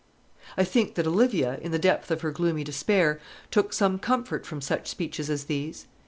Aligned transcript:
I 0.57 0.63
think 0.63 0.95
that 0.95 1.05
Olivia, 1.05 1.59
in 1.61 1.71
the 1.71 1.77
depth 1.77 2.09
of 2.09 2.21
her 2.21 2.31
gloomy 2.31 2.63
despair, 2.63 3.19
took 3.51 3.71
some 3.71 3.99
comfort 3.99 4.47
from 4.47 4.59
such 4.59 4.87
speeches 4.87 5.29
as 5.29 5.43
these. 5.43 5.85